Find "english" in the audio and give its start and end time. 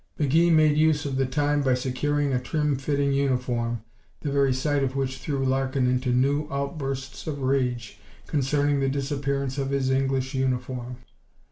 9.91-10.33